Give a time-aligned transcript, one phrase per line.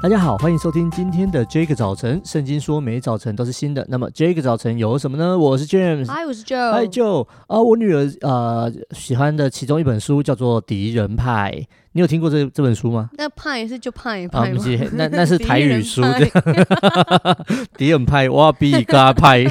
[0.00, 2.22] 大家好，欢迎收听今天的 Jake 早晨。
[2.24, 5.36] 圣经说每早晨都是新的，那么这个早晨有什么呢？
[5.36, 11.52] 我是 James，嗨，我是 Joe，嗨 Joe 啊，我女儿呃喜欢的其中一本书叫做《敌人派》，
[11.92, 13.10] 你有听过这这本书吗？
[13.14, 14.62] 那派是就派派吗？
[14.62, 16.02] 啊、那那是 台语书，
[17.76, 19.44] 敌人派， 哇比嘎派。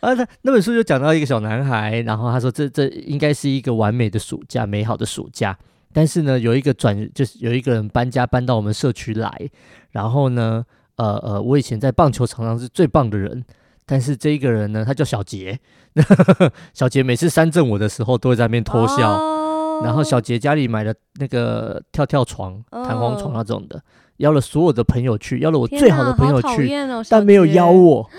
[0.00, 5.56] 啊，他那本书就讲到一个小男孩，然后他说这这应该是一个完美的暑假，美好的暑假。
[5.96, 9.48] 但是呢，有一个转，就是有一个人搬家搬到我们社区来，
[9.92, 10.62] 然后呢，
[10.96, 13.42] 呃呃，我以前在棒球场上是最棒的人，
[13.86, 15.58] 但是这一个人呢，他叫小杰，
[16.74, 23.82] 小杰每次三振我的时候都会在那边偷笑，哦、然后小杰家里买了那个跳跳床、弹簧床那种的，
[24.18, 28.10] 邀了所有的朋友去，邀了我最好的朋友去，哦、但没有邀我。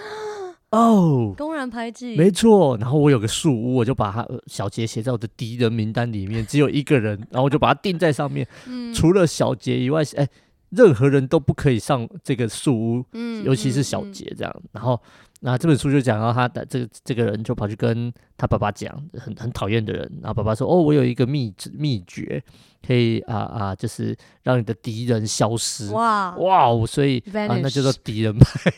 [0.72, 2.78] 哦，公然排挤，没错。
[2.78, 8.46] 然后我有个树屋，我就把他小杰写在我的敌人名单里面，只有一个人，然后我就把他钉在上面。
[8.68, 10.28] 嗯，除了小杰以外，哎，
[10.70, 14.62] 任何人都不可以上这个树屋，嗯，尤其是小杰这样。
[14.72, 15.00] 然后。
[15.40, 20.02] 那这本书就讲到他的这个这个人就跑去跟他爸爸讲，很很讨厌的人。
[20.20, 22.44] 然后爸爸说：“哦，我有一个秘秘诀，
[22.84, 28.74] 可以啊啊，就是让你的敌人消失。”哇哇，所以.啊，那叫做敌人派。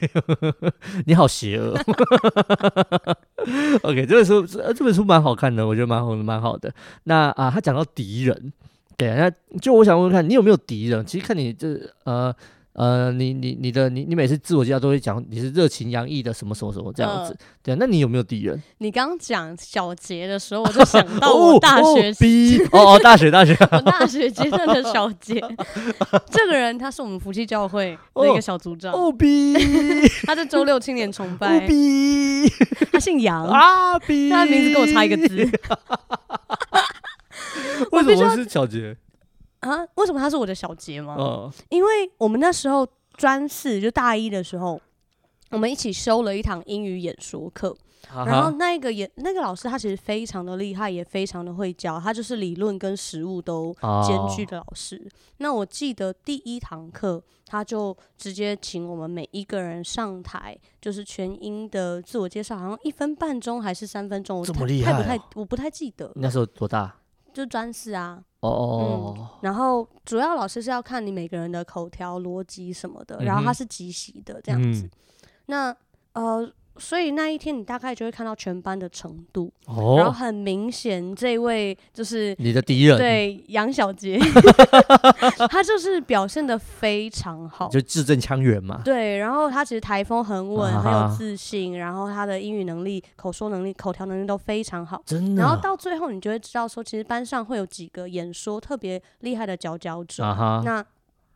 [1.08, 1.80] 你好邪恶。
[3.84, 6.74] OK，这本书这本书蛮好看的，我觉得蛮好的，蛮好的。
[7.06, 8.52] 那啊，他讲到敌人，
[9.00, 11.04] 对，那就我想问问看你有没有敌人？
[11.06, 12.36] 其实看你这呃。
[12.74, 18.62] 呃，你你你的你你每次自我介绍都会讲你是热情洋溢的什么什么什么这样子，呃、对，那你有没有敌人？
[18.78, 22.10] 你刚讲小杰的时候，我就想到我大学
[22.72, 25.44] 哦哦，哦大学大学， 我大学阶段的小杰，
[26.32, 29.56] 这个人他是我们福气教会的一个小组长哦逼，
[30.26, 32.48] 他在周六青年崇拜，逼，
[32.94, 35.28] 他姓杨啊逼，他的名字跟我差一个字，
[38.10, 38.98] 为什么是小杰？
[39.60, 41.16] 啊，为什么他是我的小杰吗？
[41.18, 44.80] 哦、因为我们那时候专四就大一的时候，
[45.50, 47.76] 我们一起修了一堂英语演说课，
[48.14, 53.76] 然后那个演那个老师他其实非常的厉害，也非常的会教，他就是理论跟实务都
[54.08, 54.96] 兼具的老师。
[54.96, 65.04] 哦、那我记得第一堂课，他就直接请我们每一个人上台，就是全英的自我介绍，好像一分半钟还是三分钟，这么厉害、哦？
[65.04, 66.10] 太不太，我不太记得。
[66.16, 66.96] 那时候多大？
[67.34, 68.24] 就专四啊。
[68.42, 74.84] 哦哦，嗯，然后主要老师是要看你每个人的口条、逻辑什么的，然后他是即席的这样子。
[74.84, 74.92] 嗯、
[75.48, 75.76] 那
[76.14, 76.52] 呃。
[76.80, 84.18] 所以那一天你大概就会看到全班的程度，哦、然后很明显这位就是你的敌人，对杨小杰，
[85.50, 88.82] 他就是表现得非常好，就字正腔圆嘛。
[88.84, 95.42] 对，然后他其实台风很稳，啊、很有自信，然后他的英语能力、口说能力、口条能力都非常好，真的。
[95.44, 100.24] 然后到最后你就会知道说，其实班上会有几个演说特别厉害的佼佼者，
[100.64, 100.86] 那。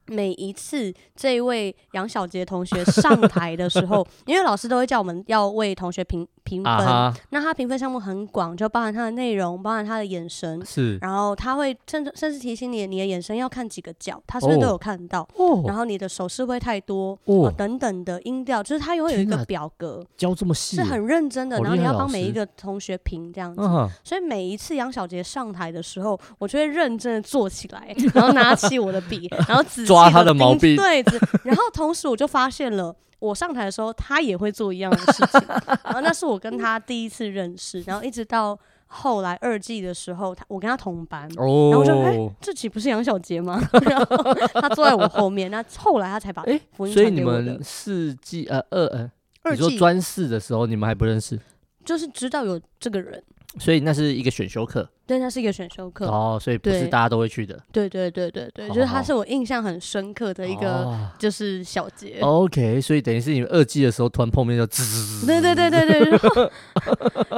[0.08, 15.28] 每一次这位杨小杰同学上台的时候， 因为老师都会叫我们要为同学评评分，那他评分项目很广，就包含他的内容，包含他的眼神，是，然后他会甚至甚至提醒你，你的眼神要看几个角，他是不是都有看到？
[15.36, 30.76] 哦、然后你的手势会太多，哦，哦等等的音调，就是他也会有一个表格，教这么细，是很认真的，哦、然后你要帮每一个同学评这样子，哦、所以每一次杨小杰上台的时候，我就会认真的坐起来， 然后拿起我的笔， 然后仔细抓他的毛病。
[30.76, 31.04] 对，
[31.44, 35.42] 然后同时我就发现了，我上台的时候，他也会做一样的事情。
[35.86, 43.62] 然后那是我跟他第一次认识，然后一直到后来二季的时候，他我跟他同班，哦、然后我就哎，这岂不是杨小杰吗？
[43.90, 49.10] 然后他坐在我后面，那后来他才把哎，所以你们四季呃二呃，
[49.44, 51.40] 二季你说专四的时候，你们还不认识，
[51.86, 53.24] 就是知道有这个人。
[53.60, 57.62] 所以那是一个选修课，对，那是一个选修课哦，所以不是大家都会去的。
[57.72, 62.18] 对对对对对，就是它是我印象很深刻的一个，就是小节。
[62.22, 65.26] OK，所以等于是你们二季的时候突然碰面就滋。
[65.28, 66.52] 对对对对对，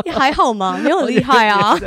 [0.05, 0.79] 你还好吗？
[0.81, 1.77] 没有很厉害啊。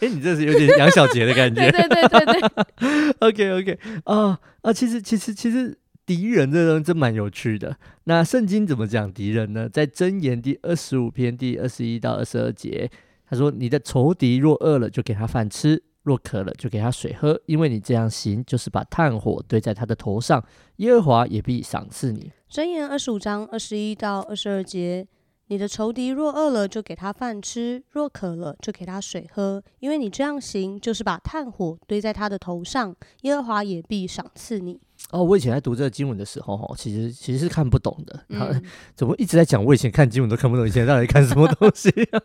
[0.00, 1.70] 哎，你这是有点杨小杰的感觉。
[1.70, 3.16] 对对对对对。
[3.20, 5.76] OK OK，啊啊，其实其实其实
[6.06, 7.76] 敌人这东西真蛮有趣的。
[8.04, 9.68] 那圣经怎么讲敌人呢？
[9.68, 12.90] 在箴言第二十五篇第二十一到二十二节。
[13.34, 17.40] 他说：“你的仇敌若饿了，就给他饭吃；若渴了，就给他水喝。
[17.46, 20.42] 因为你这样行，就是把炭火堆在他的头上，
[20.76, 25.06] 耶和华也必赏赐你。”箴言二十五章二十一到二十二节
[25.48, 29.60] ：“你的仇敌若饿了，就给他饭吃；若渴了，就给他水喝。
[29.80, 34.80] 因为你这样行，就是把炭火堆在他的头上，耶和华也必赏赐你。”
[35.10, 38.20] 哦，我以前在读这个经文的时候，哈，其实其实是看不懂的。
[38.30, 38.60] 嗯，
[38.96, 39.64] 怎么一直在讲？
[39.64, 42.20] 我以前看经文都看不懂，以前到底看什么东西啊？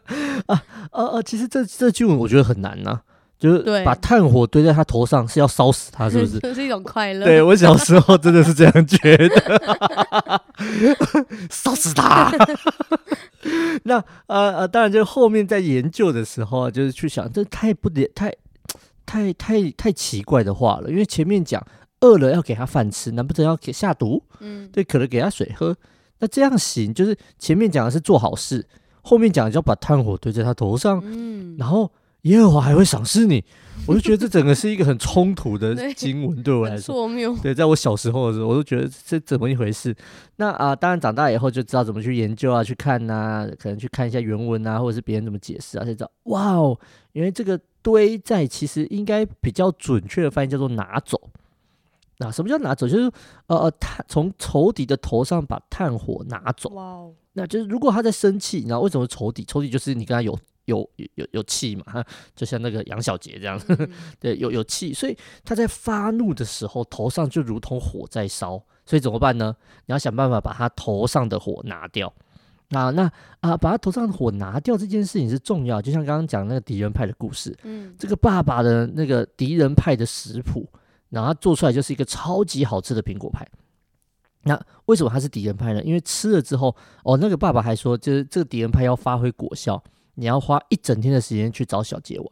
[0.48, 1.22] 啊啊啊！
[1.22, 3.00] 其实这这经文我觉得很难呐，
[3.38, 6.40] 就是把炭火堆在他头上是要烧死他，是不是？
[6.42, 7.26] 这是一种快乐。
[7.26, 10.42] 对，我小时候真的是这样觉得，
[11.52, 12.32] 烧死他。
[13.84, 18.34] 那呃呃，当然，就后面在研究的时候，就是去想，这太不太太
[19.06, 20.90] 太太太奇怪的话了。
[20.90, 21.64] 因为前面讲
[22.02, 24.24] 饿了要给他饭吃，难不成要给下毒？
[24.40, 25.76] 嗯，对，可能给他水喝。
[26.20, 28.66] 那这样行，就是前面讲的是做好事，
[29.02, 31.92] 后面讲的就要把炭火堆在他头上，嗯，然后。
[32.24, 33.42] 耶和华还会赏识你，
[33.88, 37.10] 我就觉得这整个是一个很冲突的经文，对我来说，
[37.42, 39.96] 对，在我小时候的时候，我都觉得这怎么一回事。
[40.36, 46.78] 那啊、呃，当然长大以后就知道怎么去研究啊，去看呐、啊，可能去看一下原文啊，或者是别人怎么解释啊，才知道哇哦，
[47.14, 51.18] 因为这个堆在其实应该比较准确的翻译叫做拿走。
[52.20, 52.88] 那什么叫拿走？
[52.88, 53.12] 就是
[53.48, 56.70] 呃呃，炭从仇敌的头上把炭火拿走。
[56.70, 59.44] 哇哦，那就是如果他在生气，你知道为什么仇敌？
[59.44, 60.38] 仇敌就是你跟他有。
[60.66, 61.84] 有有有气嘛？
[61.88, 62.06] 哈，
[62.36, 63.60] 就像那个杨小杰这样
[64.22, 69.56] 对，有有气，所以他在发怒的时候，头上就如同火在烧，所以怎么办呢？
[69.88, 72.14] 你要想办法把他头上的火拿掉。
[72.70, 80.70] 啊，那啊，把他头上的火拿掉这件事情是重要，就像刚刚讲那个敌人派的故事，嗯，这个爸爸的那个敌人派的食谱，
[81.10, 83.48] 然后他做出来就是一个超级好吃的苹果派。
[84.44, 85.84] 那为什么他是敌人派呢？
[85.84, 86.74] 因为吃了之后，
[87.04, 89.84] 哦，那个爸爸还说，就是这个敌人派要发挥果效。
[90.16, 92.28] 你要花一整天的时间去找小杰玩，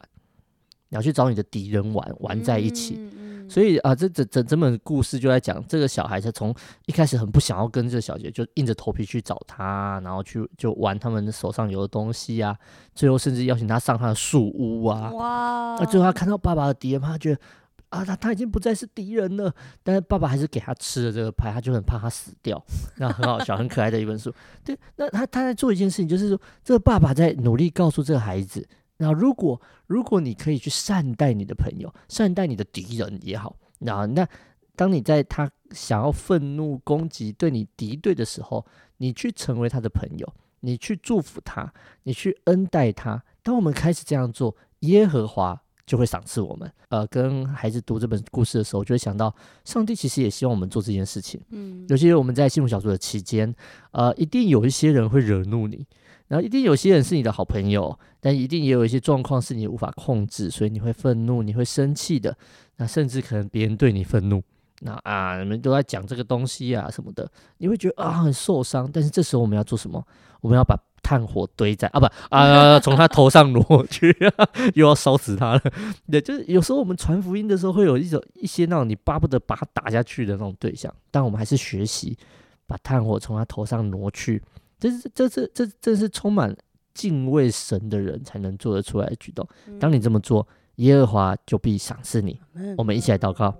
[0.88, 2.95] 你要去找你的敌人玩，玩在一起。
[2.97, 12.57] 嗯嗯、所以啊，这整整整本故事就在讲这个小孩，他从一开始很不想要跟这个小杰，就硬着头皮去找他，然后去就玩他们手上有的东西啊。
[12.95, 15.12] 最后甚至邀请他上他的树屋啊。
[15.12, 15.77] 哇！
[15.80, 17.41] 那最后他看到爸爸的敌人派，他觉得。
[17.89, 22.62] 啊，他他已经不再是敌人了，但是爸爸还是给他吃了这个派，他就很怕他死掉。
[22.98, 24.34] 那很好笑，很可爱的一本书。
[24.63, 28.68] 对，那他他在做一件事情，就是说，这个爸爸在努力告诉这个孩子，
[28.98, 34.28] 那如果如果你可以去善待你的朋友，善待你的敌人也好，那那
[34.75, 38.66] 当你在他想要愤怒攻击对你敌对的时候，
[38.98, 41.74] 你去成为他的朋友，你去祝福他，
[42.04, 43.24] 你去恩待他。
[43.42, 45.62] 当我们开始这样做，耶和华。
[45.88, 46.72] 就会赏赐我们。
[46.89, 49.34] 呃，跟孩子读这本故事的时候，就会想到
[49.66, 51.42] 上帝其实也希望我们做这件事情。
[51.50, 53.51] 嗯，尤其是我们在幸福小组的期间，
[53.92, 55.84] 呃，一定有一些人会惹怒你，
[56.28, 62.38] 然后一定有些人是你的好朋友，但一定也有一些状况是你无法控制，所以你会愤怒，你会生气的。
[62.75, 64.44] 那甚至可能别人对你愤怒，
[64.81, 68.88] 那啊，你们都在讲这个东西啊什么的，你会觉得啊很受伤。
[68.92, 70.06] 但是这时候我们要做什么？
[70.42, 74.15] 我们要把炭火堆在啊不啊， 从他头上挪去，
[74.75, 75.61] 又要烧死他了。
[76.11, 82.17] 对，就是有时候我们传福音的时候，会有一种一些那种你巴不得把他打下去的那种对象，但我们还是学习
[82.65, 84.41] 把炭火从他头上挪去。
[84.79, 86.55] 这是这是这这是充满
[86.94, 89.47] 敬畏神的人才能做得出来的举动。
[89.79, 92.39] 当你这么做，耶和华就必赏赐你。
[92.77, 93.55] 我们一起来祷告，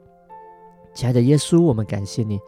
[0.94, 2.40] 亲爱的耶稣，我们感谢你，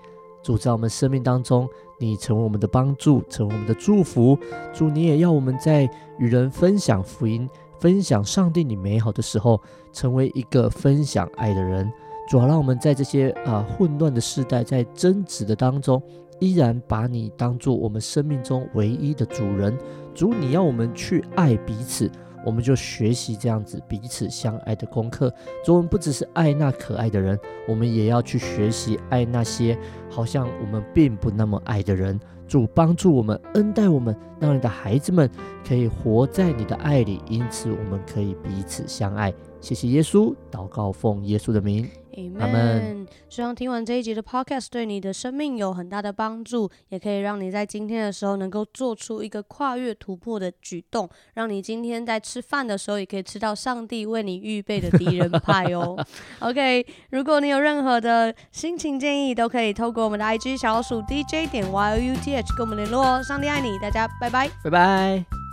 [0.41, 1.67] 主在我们生命当中。
[2.01, 4.39] 你成为我们的帮助，成为我们的祝福。
[4.73, 5.83] 主，你也要我们在
[6.17, 9.59] 与人分享福音、分享上帝你美好的时候，
[9.91, 11.91] 成为一个分享爱的人。
[12.29, 16.01] 主，要让我们在这些啊混乱的时代，在争执的当中，
[16.39, 19.77] 依然把你当做我们生命中唯一的主人。
[20.15, 22.09] 主，你要我们去爱彼此。
[22.45, 25.33] 我们就学习这样子彼此相爱的功课。
[25.63, 29.77] 作文不只是爱那可爱的人，我们也要去学习爱那些
[30.09, 32.19] 好像我们并不那么爱的人。
[32.49, 35.29] 主，帮助我们，恩待我们，让你的孩子们
[35.65, 39.31] 可以活在你的爱里，因此我们可以彼此相爱。
[39.61, 41.87] 谢谢耶稣，祷告奉耶稣的名。
[42.37, 43.07] 阿门。
[43.29, 55.95] 希望听完这一集的 podcast 对你的生命有很大的帮助，也可以让你在今天的时候能够做出一个跨越突破的举动，让你今天在吃饭的时候也可以吃到上帝为你预备的敌人派哦。
[56.39, 61.71] OK，如果你有任何的心情建议，都可以透过我们的 IG 小鼠 DJ 点
[62.55, 63.23] 跟我们联络哦。
[63.23, 65.48] 上帝爱你，大家拜拜，拜拜。